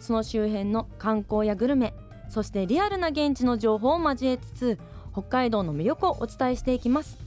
[0.00, 1.94] その周辺の観光やグルメ
[2.28, 4.78] そしてリアルな現地の情報を交えつつ
[5.12, 7.18] 北海道の魅力をお伝えしていきます。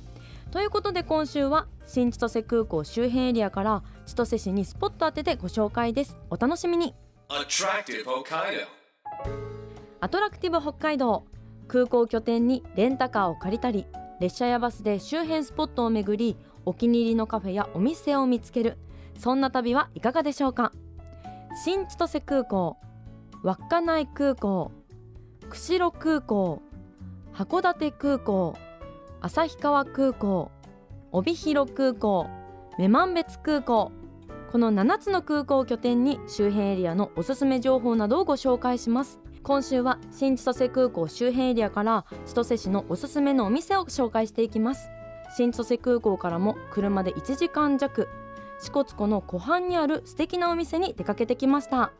[0.51, 6.17] ということで今週は新千歳空港周辺エリアから千歳市にスポット当ててご紹介です。
[6.29, 6.93] お楽しみに。
[7.29, 8.65] Attractive Hokkaido.
[9.99, 11.23] アトラクティブ北海道。
[11.67, 13.85] 空港拠点にレンタカーを借りたり
[14.19, 18.77] 列車やバスで周辺スポットを巡りお気に入りのカフェやお店を見つける。
[19.17, 20.73] そんな旅はいかがでしょうか？
[21.53, 22.77] 新千歳空港
[23.43, 24.71] 稚内空港
[25.49, 26.61] 釧路空港
[27.33, 28.55] 函館空港
[29.21, 30.51] 旭川空港
[31.11, 32.29] 帯広空港
[32.77, 33.91] 女満別空港。
[34.51, 39.19] この7つの空港を拠点に周辺エリアのおすすめ情報などをご紹介します。
[39.43, 44.87] 今週は新千歳空港周辺エリアから千歳市のおすすめのお店を紹介していきます。
[45.35, 48.07] 新千歳空港からも車で1時間弱
[48.61, 51.91] 支笏湖の湖畔にある素敵なお店に出かけてきました。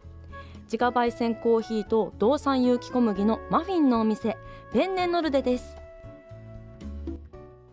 [0.66, 4.38] 自家焙煎コーヒーと道産有機小麦のマフィンのお店
[4.72, 5.76] ペンネノルデです。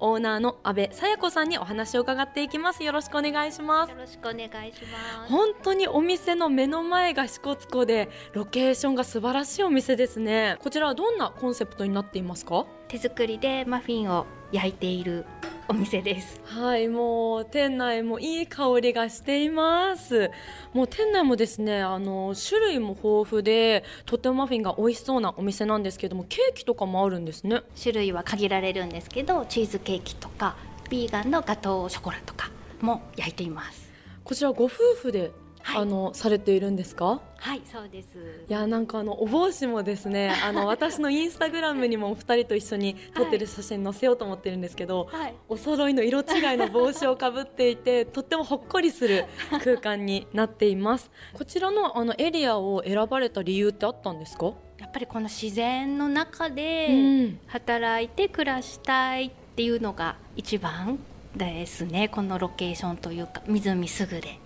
[0.01, 2.83] オーナーの阿部さや子さんにお話を伺っていきます。
[2.83, 3.91] よろしくお願いします。
[3.91, 5.31] よろしくお願いします。
[5.31, 10.57] 本当にお店の目の前が支笏湖でロケーションが素晴らしいお店ですね。
[10.63, 12.65] こちらはどんなコンセプトになっていますか？
[12.87, 15.27] 手作りでマフィンを焼いている
[15.69, 16.41] お店です。
[16.45, 20.31] はいもう店内もいい香りがしています
[20.73, 30.57] もう店内もですねあの種類も豊富でとってもマフィンが美味しそうなお店なんですけどもケーキとかもあるんですね種類は限られるんですけど、チーズケーキとか
[30.91, 32.51] ビーガンのガトーショコラとか
[32.81, 33.91] も焼いています。
[34.25, 34.71] こちらご夫
[35.01, 35.31] 婦で、
[35.69, 37.21] はいあのされているんですか？
[37.37, 38.09] はい、そうです。
[38.49, 45.35] いやなんかあのお帽子もですねあの私のインスタグラムにもお二人と一緒に撮ってる写真載せようと思ってるんですけど、はい。
[45.47, 49.27] お揃いの色違いの帽子をかぶっていてとってもほっこりする
[49.63, 54.47] 空間になっていますこちらのあのエリアを選ばれた理由ってあったんですか、
[54.79, 56.93] やっぱりこの自然の中でう
[57.29, 60.99] ん働いて暮らしたいっていうのが一番
[61.37, 62.09] ですね。
[62.09, 64.39] このロケーションというか湖すぐで、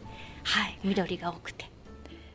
[0.45, 1.71] はい、緑が多くて。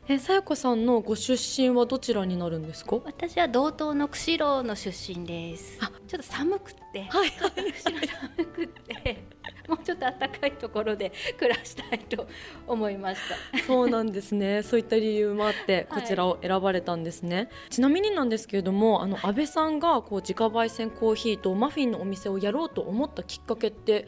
[0.10, 2.96] えさやこさんのご出身はどちらになるんですか？
[3.04, 5.78] 私は道東の釧路の出身です。
[5.82, 5.92] あ。
[6.08, 7.32] ちょっと寒くって、はい。
[7.32, 9.24] 釧路寒くって、
[9.68, 12.26] もうちょっと暖かいところで暮らしたいと
[12.68, 13.20] 思いまし
[13.52, 13.60] た。
[13.66, 14.64] そうなんですね。
[14.64, 16.02] そういった理由もあってはい。
[16.04, 24.08] こちらを選ばれたんですね、ちなみになんですけれどもあの安倍さんがこう自家焙煎コーヒーとマフィンのお店をやろうと思ったきっかけって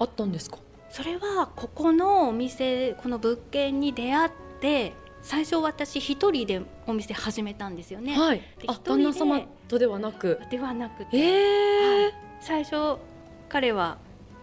[0.00, 0.58] あったんですか？
[0.92, 4.30] それはここのお店、この物件に出会っ
[4.60, 4.92] て、
[5.22, 8.14] 最初私一人でお店始めたんですよね。
[8.14, 8.42] はい。
[8.66, 10.38] あ旦那様とではなく。
[10.50, 12.12] ではなくて、えー。
[12.40, 12.98] 最初
[13.48, 13.96] 彼は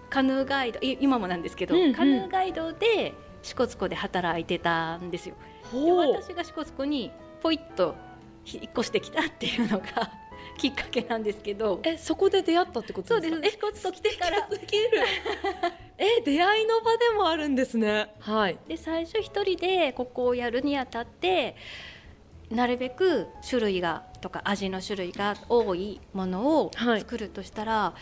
[0.09, 1.93] カヌーガイド、い今もなんですけど、うんうん。
[1.93, 5.35] カヌーガイドで支笏湖で働いてたんですよ。
[5.71, 7.11] で私が支笏湖に
[7.43, 7.95] ポイッと
[8.43, 9.85] 引っ越してきたっていうのが
[10.57, 11.79] きっかけなんですけど。
[11.83, 13.51] えそこで出会ったってことそうでです。
[13.51, 14.47] すか支笏湖来てから。
[14.51, 14.89] すぎる。
[15.97, 18.13] え出会いの場でもあるんですね。
[18.19, 18.57] はい。
[18.67, 21.55] で最初一人でここをやるにあたって
[22.49, 26.99] なるべく種類がとか味の種類が多いものをはい。
[27.01, 27.93] 作るとしたら、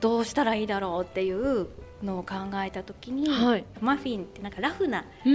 [0.00, 1.68] どうしたらいいだろうっていう
[2.02, 2.34] のを考
[2.64, 3.64] えた時に、はい。
[3.80, 5.32] マフィンってなんかラフなうん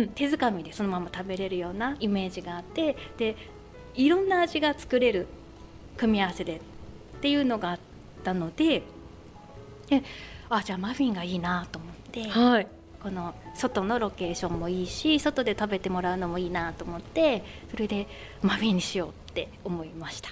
[0.02, 0.08] ん。
[0.08, 3.36] 手づかみでそのまま食べれるようなイメージがあってで
[3.94, 5.26] いろんな味が作れる
[5.98, 6.60] 組み合わせでっ
[7.20, 7.78] ていうのがあっ
[8.24, 8.82] たので
[9.88, 10.02] で
[10.48, 12.66] あじゃあマフィンがいいなと思ってはい。
[13.02, 18.08] この外のロケーションもいいし外で食べてもらうのもいいなと思ってそれで
[18.42, 20.30] マフィンにしようって思いました。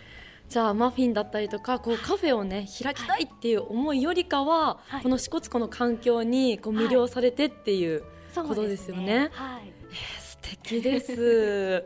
[0.48, 5.02] じゃあマフィンだったりとかこうカフェをね開きたいっていう思いよりかは、はい。
[5.02, 8.02] この支笏湖の環境にこう魅了されてっていう、
[8.34, 9.30] ことですよね。
[9.32, 9.72] はい。
[9.90, 11.84] えー素敵です。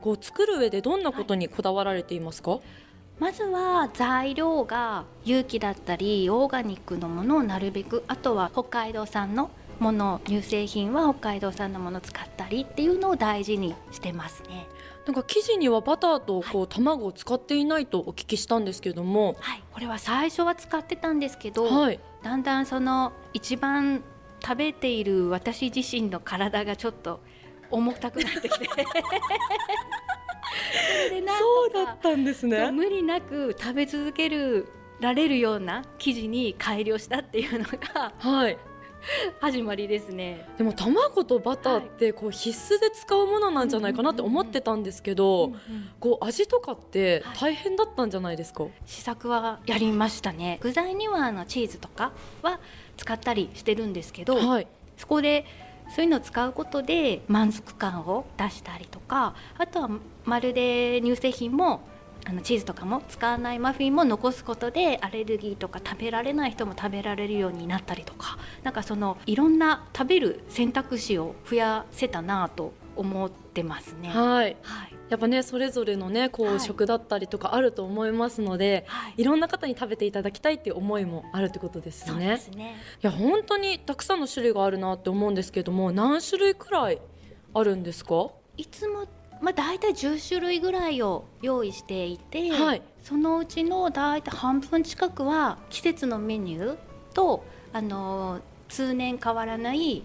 [0.00, 2.60] こう作る上でどんなことにこだわられていますか、
[3.18, 14.66] まずは材料が有機だったりオーガニックのものをなるべくあとは北海道産のもの乳製品は北海道産のものを使ったりっていうのを大事にしてますね。
[15.06, 24.02] なんか生地にはバターとこう卵を使っていないとお聞きしたんですけども、はい、これは最初は使ってたんですけど、はい、だんだんその一番
[24.42, 27.20] 食べている私自身の体がちょっと
[27.70, 28.66] 重たくなってきて。
[28.66, 28.72] そ
[31.38, 32.70] そうだったんですね。
[32.70, 34.68] 無理なく食べ続ける
[35.00, 37.64] られるような生地に改良したっていうの
[37.94, 38.58] がはい。
[39.40, 40.48] 始まりですね。
[40.58, 45.52] でも卵とバターってこう必須で使うものなんじゃないかなって思ってたんですけど、
[46.00, 50.58] こう味とかって大変だったんじゃないですか、試作はやりましたね。
[50.60, 52.12] 具材にはあのチーズとか
[52.42, 52.58] は
[52.96, 54.66] 使ったりしてるんですけど、はい。
[54.96, 55.44] そこで
[55.88, 59.90] そういうのを使うことで満足感を出したりとかあとは
[60.24, 61.80] まるで乳製品も
[62.28, 74.08] あのチーズとかも使わないマフィンも残すことでアレルギーとか食べられない人も食べられるようになったりとかなんかそのいろんな食べる選択肢を増やせたなと思ってますね。
[74.08, 74.56] はい。
[74.62, 74.92] はい。
[75.08, 76.60] やっぱねそれぞれのねこう、はい。
[76.60, 79.14] 食だったりとかあると思いますのではい。
[79.18, 82.76] いろんな方に食べていただきたいっていう思いもあるってことですそうよねですね。
[83.02, 87.00] いや本当にたくさんの種類があるなって思うんですけども何種類くらい
[87.54, 88.30] あるんですか？
[88.56, 89.06] いつも
[89.40, 92.82] まあ大体10種類ぐらいを用意していて、はい。
[93.02, 96.76] そのうちの大体半分近くは季節のメニュー
[97.14, 100.02] とあの通年変わらない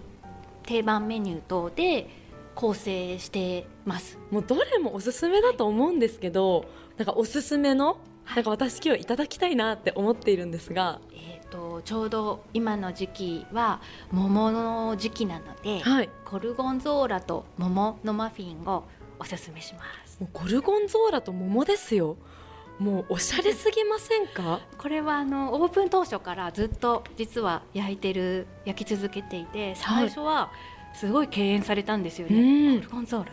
[0.64, 2.08] 定番メニュー等で
[2.56, 4.18] 構成してます。
[4.30, 6.66] もうどれもおすすめだと思うんですけど、
[6.98, 7.98] なんかおすすめの
[8.36, 13.82] なんか私今日いただきたいなって思っているんですが、えー、とちょうど今の時期は
[14.12, 16.10] 桃の時期なので、はい。
[16.30, 18.86] ゴルゴンゾーラと桃のマフィンを
[19.20, 20.20] おすすめします。
[20.22, 22.18] もうゴルゴンゾーラと桃ですよ。
[22.80, 24.60] もうおしゃれすぎませんか？
[24.78, 30.52] これはあのオープン当初からずっと実は焼いてる焼き続けていて最初は
[30.94, 32.76] すごい敬遠されたんですようね。
[32.76, 33.32] んゴルゴンゾーラ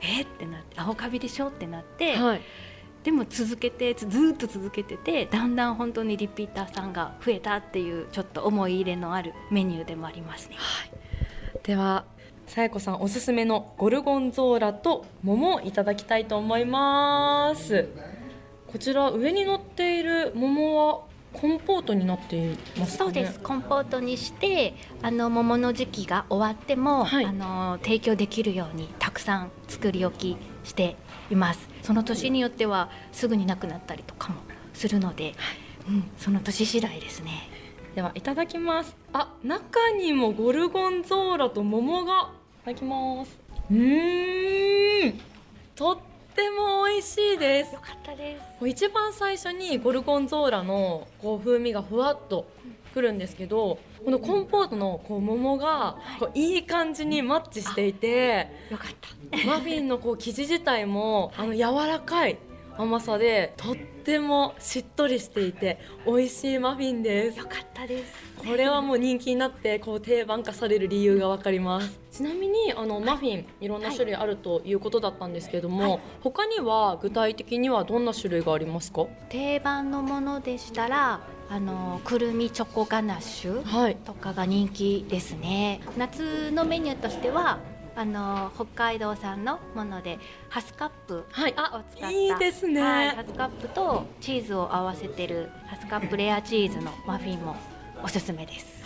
[0.00, 0.06] え？
[0.22, 1.48] ーってなって青カビでしょ？
[1.48, 2.40] ってなって、はい。
[3.04, 10.56] でも続けてずずっと続けててだんだん本当にリピーターさんが増えたっていうちょっと思い入れのあるメニューでもありますね。
[11.64, 12.04] では
[12.46, 17.88] さやこさんおすすめのゴルゴンゾーラと桃をいただきたいと思います。
[18.68, 21.00] こちら上に乗っている桃は
[21.32, 23.06] コンポートになっていますかね。
[23.06, 23.40] そうです。
[23.40, 27.24] コンポートにしてあの桃の時期が終わっても、はい。
[27.24, 30.96] あの提供できるようにたくさん作り置きして
[31.30, 31.68] います。
[31.82, 34.36] その年によってはすぐになくなったりとかも
[34.74, 35.34] するので、
[35.88, 37.48] うん、その年次第ですね。
[37.94, 38.96] ではいただきます。
[39.12, 42.30] あ中にもゴルゴンゾーラと桃が
[42.62, 43.38] いただきます。
[43.70, 45.20] うーん。
[45.74, 46.00] と
[46.32, 47.74] っても美味しいです。
[47.74, 48.66] よかったです。
[48.66, 52.46] 一番最初にゴルゴンゾーラのこう風味がふわっと
[52.94, 59.46] くるんですけどこのコンポートのこう桃がこういい感じにマッチしていてよかった。
[59.46, 62.38] マフィンのこう生地自体もあの柔らかい
[62.78, 67.38] 甘さでとってもしっとりしていて美味しいマフィンです。
[67.38, 68.12] よかったです。
[68.38, 72.00] これはもう人気になってこう定番化される理由がわかります。
[72.10, 76.00] ちなみにあのマフィンいろんな種類あるということだったんですけれども、はい。
[76.22, 79.06] 他には具体的にはどんな種類がありますか？
[79.28, 83.96] 定番のものでしたらあのくるみチョコガナッシュはい。
[83.96, 85.80] とかが人気ですね。
[85.96, 87.58] 夏のメニューとしては
[87.94, 90.18] あの北海道産のもので
[90.48, 91.24] ハスカップ。
[91.30, 91.52] はい。
[91.52, 92.10] をあ使った。
[92.10, 97.56] いいですね、はい、ハスカップとチーズを合わせてるハスカップレアチーズのマフィンも
[98.02, 98.82] おすすめです。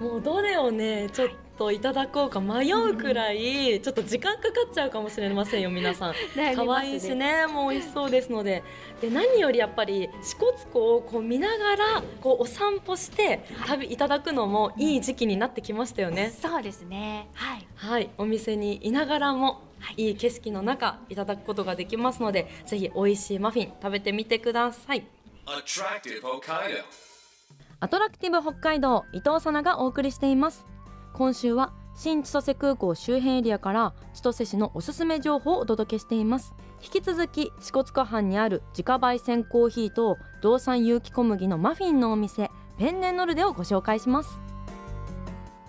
[0.00, 6.14] もうどれをねちょっといただこうか迷うくらいちょっと時間かかっちゃうかもしれませんよ皆さん。
[6.54, 8.62] 可愛いしねもう美味しそうですので。
[9.00, 16.30] で何よりやっぱり支笏湖をこう見ながらこうお散歩して旅いただくのもいい時期になってきましたよね。
[16.30, 17.28] そうですね。
[17.34, 17.66] はい。
[17.76, 18.10] はい。
[18.18, 19.62] お店にいながらも
[19.96, 20.10] い。
[20.10, 25.06] い景色の中いただくことができますのでぜひ美味しいマフィン食べてみてください.
[27.80, 30.66] アトラクティブ北海道伊藤さながお送りしています
[31.18, 36.54] 今週は新千歳空港周辺エリアから千歳市のおすすめ情報をお届けしています。
[36.80, 44.47] 引き続き支笏湖畔にある自家焙煎コーヒーと道産有機小麦のマフィンのお店ペンネノルデをご紹介します。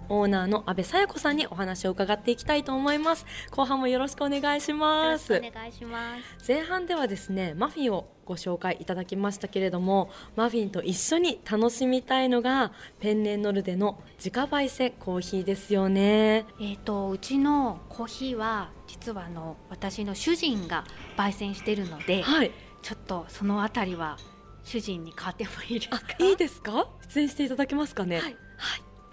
[0.09, 3.25] オーナーの安部さや子さんにお話を伺っていきたいと思います。
[3.51, 5.33] 後半もよろしくお願いしよます。
[5.33, 6.47] ろしくお願いします。
[6.47, 16.45] 前半ではですねマフィンをご紹介いただきましたけれどもマフィンと一緒に楽しみたいのがペンネンノルデの自家焙煎コーヒーですよね。
[16.59, 20.85] えー、とうちのコーヒーは実はあの私の主人が
[21.17, 22.51] 焙煎してるので、はい。
[22.81, 24.17] ちょっとそのあたりは
[24.63, 26.01] 主人に変わってもいいですか？
[26.17, 26.87] あいいですか？
[27.09, 28.19] 出演していただけますかね？
[28.19, 28.37] はい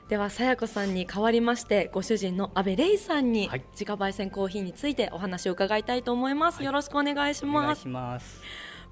[0.09, 3.65] ではさやこさんに代わりましてご主人の安部レイさんにはい。
[3.73, 8.41] 自家焙煎コーヒーについてお話を伺いたいと思います、よろしくお願いしお願ますいします。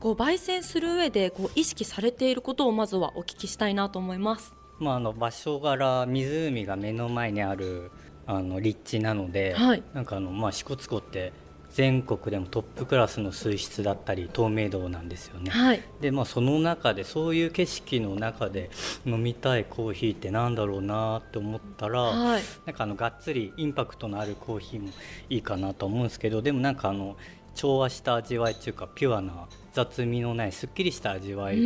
[0.00, 4.56] こう焙煎する上でこう意識されていることをまずはお聞きしたいなと思います。
[4.80, 7.92] まああの場所柄湖が目の前にある
[8.26, 9.84] あの立地なので、はい。
[9.94, 11.32] なんかあのまあ支笏湖って
[11.74, 15.50] 全国でもトップクラスの水質だったり透明度なんですよね。
[15.50, 18.70] はいでまあその中でそういう景色の中で
[19.04, 24.90] 飲みたいコーヒーってなんだろうなって思ったら、はいなんかあのがっつりインパクトのあるコーヒーも
[25.28, 27.16] いいかなと思うんですけどでもなんかあの
[27.56, 31.56] 調和した味わいっていうかピュアな雑味のないすっきりした味わい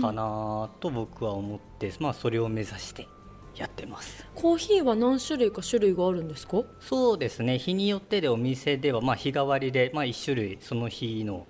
[0.00, 3.06] かなと僕は思って、まあ、それを目指して
[3.56, 4.26] やってます。
[4.34, 6.62] コーヒーは何種類か種類があるんですか？
[6.80, 7.58] そうですね。
[7.58, 11.46] 日によってでお店ではまあ日替わりで、まあ、1種類その日の、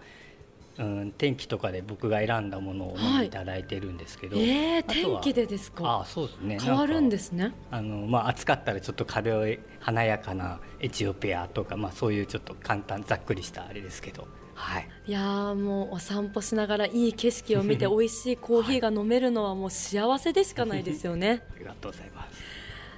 [0.78, 3.30] うん、天気とかで僕が選んだものを飲んでい。
[3.30, 5.84] ただいてるんですけど、えー、あとは天気でですか？
[5.86, 6.58] ああそうですね。
[6.60, 7.54] 変わるんですね。
[7.70, 21.42] あのまあ、暑かったらちょっと軽い華やかなエチオピアとか、まあ、そういうちょっと簡単ざっくりしたあれですけど、はい、いやーもうお散歩しながらいい景色を見て美味しいコーヒーが飲めるのはもう幸せでしかないですよね。
[21.56, 22.42] ありがとうございます。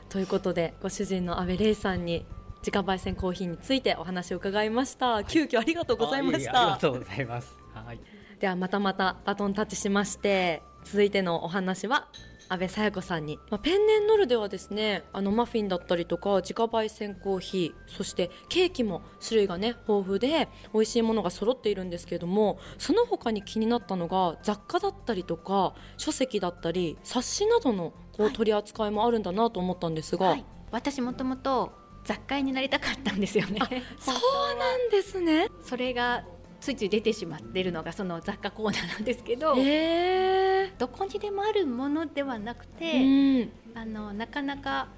[0.08, 2.25] ということでご主人の阿部玲さんに
[2.58, 5.25] 自家焙煎コーヒーについてお話を伺いました。
[5.25, 6.76] 急遽ありがとうございましあいえいえありたが。
[6.78, 7.56] とうございます。
[7.73, 8.00] はい。
[8.40, 12.08] ではまたまたバトンタッチしまして続いてのお話は
[12.48, 31.72] 安倍紗也子さんに、まあ、ペンネンノルではですねあのマフィンだったりとか自家焙煎コーヒーそしてケーキも種類がね豊富で美味しいものが揃っているんですけれどもその他に気になったのが雑貨だったりとか書籍だったり冊子などのこう取り扱いもあるんだなと思ったんですが、はい、私もともと
[32.04, 33.60] 雑貨屋になりたかったんですよね。
[33.98, 35.48] そうなんですね。
[35.62, 36.22] それが
[36.64, 43.52] ついつい出てしまっているのがその雑貨コーナーなんですけど、へどこにでもあるものではなくて、ーうん。
[43.76, 44.88] あのなかなか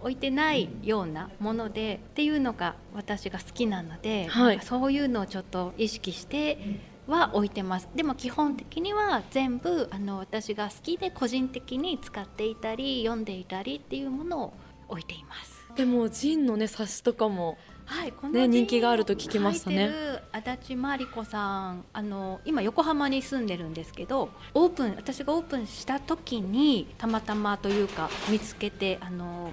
[0.00, 4.60] 置いてないようなものでっていうのが私が好きなので、はい。
[4.60, 6.58] そういうのをちょっと意識して
[7.06, 7.88] は置いてます。
[7.94, 14.52] でも基本的には全部あの私が好きで個人的に使っていたり読んでいたりっていうものを
[14.88, 15.64] 置いています。
[15.74, 19.90] でもジンのね冊子とかもはい、こね人気があると聞きましたね。
[20.32, 29.52] 足立真理子さんあの今横浜に住んでるんですけどオープン私がオープンした時にたまたまというか見つけてあの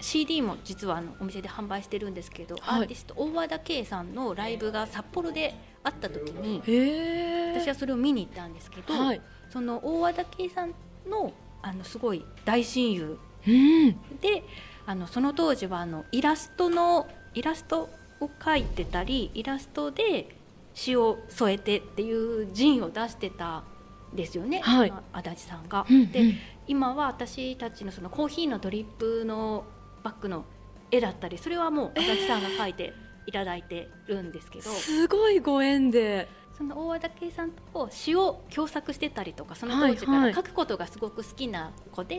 [0.00, 2.82] CD も実はあのお店で販売してるんですけど、はい。
[2.82, 6.58] アーティスト大和田圭さんのライブが札幌であった時に
[7.54, 9.20] 私はそれを見に行ったんですけど、はい。
[9.50, 10.74] その大和田圭さん
[11.08, 13.90] のあのすごい大親友うん。
[14.20, 14.44] で
[14.86, 17.88] あのその当時はあのイラストのイラスト
[18.20, 20.34] を描いてたりイラストで
[20.74, 23.64] 詩を添えてっていうジンを出してた
[24.12, 24.90] んですよね、はい。
[24.90, 25.86] まあ足立さんが。
[25.88, 26.34] うんで
[26.66, 29.64] 今は私たちのそのコーヒーのドリップの
[30.02, 30.44] バッグの
[30.90, 32.92] 絵だったりそれはもう足立さんが描いて
[33.26, 36.28] いただいてるんですけど、すごいご縁で。
[36.56, 40.30] その大和田圭さんと詩を共作してたりとかその当時かはいはい。
[40.30, 42.16] ら書くことがすごく好きな子で,、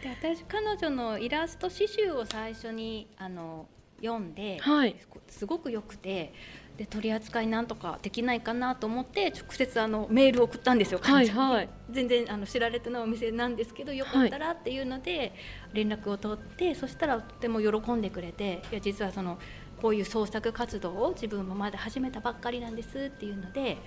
[0.00, 3.66] で私彼女のイラスト刺繍を最初にあの
[4.02, 4.96] 読んで、はい。
[5.28, 6.34] すごく良くて
[6.76, 11.68] で取り扱いなんとかできないかなと思って直接あのメールを送ったんですよはいはい。
[11.90, 15.34] 全然あの知られてないお店なんですけどよかったらっていうので
[15.72, 19.38] 連絡を取って、そしたらとても喜んでくれていや実はその
[19.80, 23.78] こういう創作活動を自分もまだ始めたばっかりなんですっていうので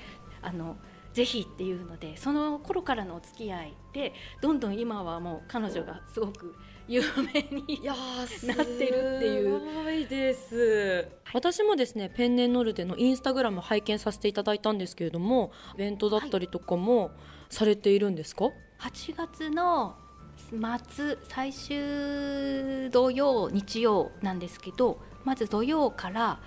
[0.41, 0.75] あの
[1.15, 6.53] ぜひっていうのでその頃からのお付き合いでどんどん今はもう彼女がすごく
[6.89, 7.01] 有
[7.33, 9.59] 名にいやー なってるっていう。
[9.59, 17.11] すごいです、私もですねペンネンノルデのインスタグラム拝見させていただいたんですけれどもイベントだったりとかも
[17.49, 19.95] されているんですか、8月の
[20.37, 26.41] 末最終土曜日曜なんですけどまず土曜から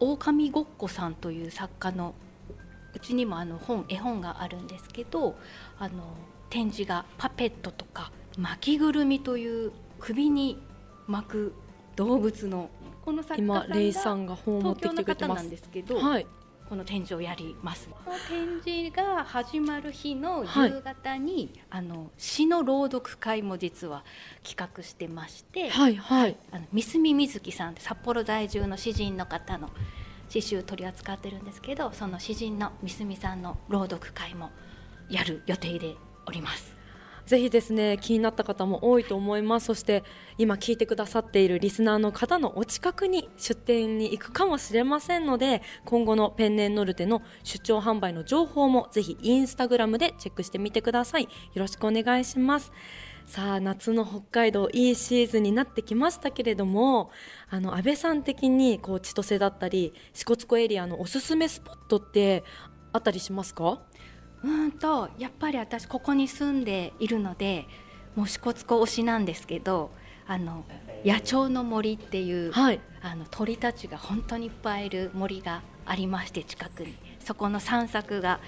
[0.00, 2.16] 狼ごっこさんという作家の
[2.94, 5.36] うちにもあの本絵本があるんですけど
[5.78, 6.14] あの
[6.48, 10.62] 展示がパペットとか巻きぐるみという首に
[11.06, 11.54] 巻く
[11.96, 12.70] 動物の
[13.04, 15.38] この作家今さんがレイさんが本を持って東京のきてくれてます。
[15.38, 16.26] 方なんですけど、はい。
[16.68, 17.88] この展示をやります。
[17.88, 24.04] この展示が始まる日のはい夕方に、あの詩の朗読会も実は
[24.44, 26.36] 企画してまして、はいはい。
[26.52, 29.70] あの三角瑞希さんって札幌在住の詩人の方の
[30.30, 34.50] 詩集を取り扱ってるんですけど、その詩人の三角さんの朗読会も
[35.10, 36.74] やる予定でおります。
[37.26, 39.66] ぜひですね気になった方も多いと思います。
[39.66, 40.02] そして
[40.38, 51.24] 今聞いてくださっているリスナーの方のお近くに出店に行くかもしれませんので今後のペンネンノルテの出張販売の情報もぜひインスタグラムでチェックしてみてください。
[51.24, 52.72] よろしくお願いします。
[53.30, 57.12] さあ夏の北海道いいシーズンになってきましたけれども
[57.48, 62.42] あの安倍さん的にこう千歳だったり支笏湖エリアのおすすめスポットって
[62.92, 63.82] あったりしますか？
[64.42, 67.68] うーんとやっぱり私ここに住んでいるので
[68.16, 69.92] もう支笏湖推しなんですけど
[70.26, 70.64] あの
[71.04, 72.80] 野鳥の森っていう、はい。
[73.00, 76.96] あの鳥たちが本当にいっぱいいる森がありまして近くに。
[77.20, 78.40] そこの散策が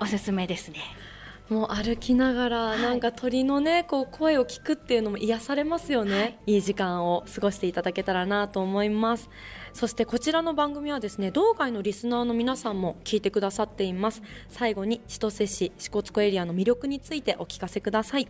[0.00, 0.78] おすすめですね。
[1.50, 2.80] もう歩きながら、い。
[2.80, 9.28] なんか鳥のねこう声を聞くっていうのも癒されますよね、い、い時間を過ごしていただけたらなと思います。
[9.72, 14.22] そしてこちらの番組はですね道外のリスナーの皆さんも聞いてくださっています。
[14.48, 18.28] 最後に千歳市支笏湖エリアの魅力についてお聞かせください。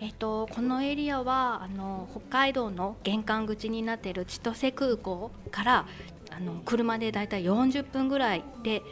[0.00, 5.86] えっと、このエリアはあの北海道の玄関口になっている千歳空港から
[6.30, 8.82] あの車でだいたい40分ぐらいで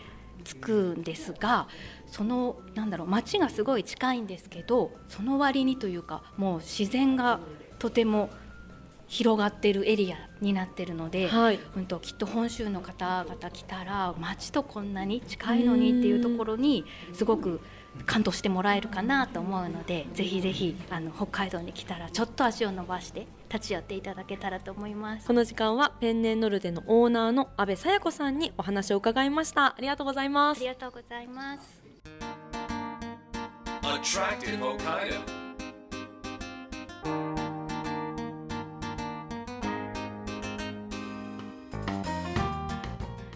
[0.45, 1.69] 着くんですが
[2.11, 7.41] そのなんだろう街がすごい近いんですけどその割にというかもう自然が
[7.79, 8.31] とても
[9.11, 11.59] 広がっているエリアになっているので、はい。
[11.77, 17.61] うんときっと本州の方々来たら街とこんなに近いのにっていうところにすごく
[18.07, 25.27] 感動してもらえるかなと思うのでぜひぜひあの北海道に来たらちょっと足を伸ばして立ち寄っていただけたらと思います。
[25.27, 29.67] この時間はペンネンノルデのオーナーの安部さや子さんにお話を伺いました。
[29.67, 30.59] ありがとうございます。
[30.59, 31.80] ありがとうございます
[33.83, 35.41] Attractive Hokkaido.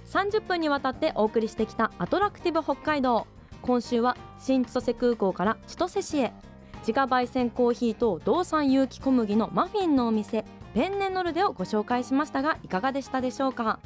[0.07, 3.27] 30分にわたってお送りしてきたアトラクティブ北海道
[3.63, 6.33] 今週は新千歳空港から千歳市へ。
[6.81, 13.81] 自家焙煎コーヒーと道産有機小麦のマフィンのお店ペンネノルデをご紹介しましたがいかがでしたでしょうか？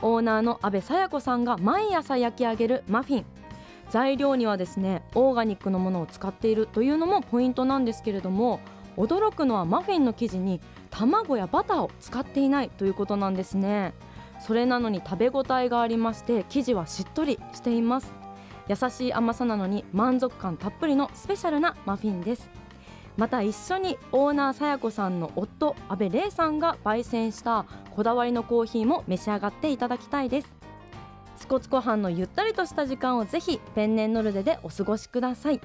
[0.00, 3.24] オーナーの安部さや子さんが毎朝焼き上げるマフィン。
[3.92, 8.58] 材料にはですねオーガニックのものを使っているというのもポイントなんですけれども
[8.96, 13.92] 驚くのはマフィンの生地に卵やバターを使っていないということなんですね。
[14.40, 18.10] それなのに食べ応えがありまして生地はしっとりしています。
[18.66, 22.50] 優しい甘さなのに満足感たっぷりのスペシャルなマフィンです。
[23.18, 30.61] また一緒にオーナーさや子さんの夫阿部玲さんが焙煎したこだわりのコーヒーも召し上がっていただきたいです。
[31.42, 35.60] 支笏湖畔のゆったりとした時間をぜひペンネンノルデでお過ごしください。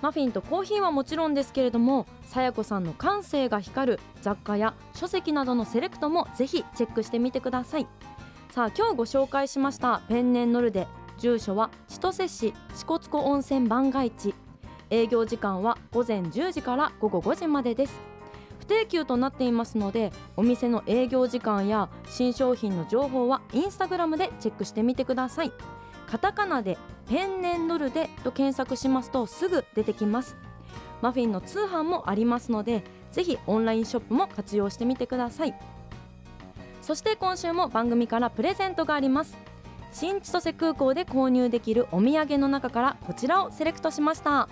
[0.00, 7.86] マフィンとコーヒーはもちろんですけれどもさや子さんの感性が光る雑貨や書籍などのセレクトもぜひチェックしてみてください。
[8.50, 10.86] さあ今日ご紹介しましたペンネンノルデ
[11.18, 14.34] 住所は千歳市支笏湖温泉番外地。
[14.88, 18.11] 営業時間は午前10時から午後5時までです。
[18.72, 25.52] 定休となっていますのでお店の営業時間や新商品の情報はインスタグラムでチェックしてみてください。
[26.06, 26.76] カタカナで
[27.08, 30.36] ペンネンノルデと検索しますとすぐ出てきます。
[31.02, 35.54] マフィンの通販もありますのでぜひオンラインショップも活用してみてください。
[36.80, 39.36] そして今週も番組からプレゼントがあります。
[39.92, 44.48] 新千歳空港で購入できるお土産の中からこちらをセレクトしました。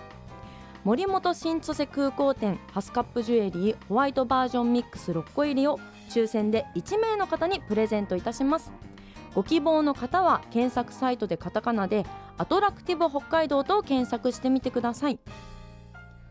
[0.83, 8.73] 森本新千歳空港店ハスカップジュエリーホワイトバージョンミックス6個入りを抽選で1名の方にプレゼントいたします。
[9.35, 12.05] ご希望の方は検索サイトでカタカナで
[12.38, 15.19] アトラクティブ北海道と検索してみてください。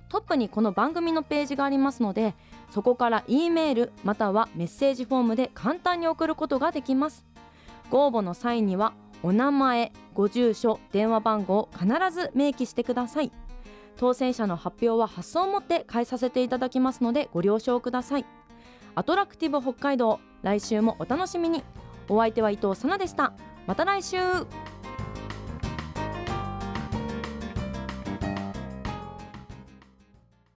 [0.09, 2.33] トップにこの番組のページがありますので
[2.71, 7.23] そこから E メールまたはメッセージフォームで簡単に送ることができます。
[7.91, 13.31] ご応募の際にはお名前ご住所電話番号を必ず明記してください。
[13.99, 18.25] 当選者の発表は発送をもって返させていただきますのでご了承ください。
[18.95, 21.65] アトラクティブ北海道来週もお楽しみに。
[22.07, 23.33] お相手は伊藤さなでした。
[23.67, 24.15] また来週。